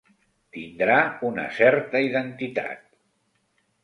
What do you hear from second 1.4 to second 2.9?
certa identitat.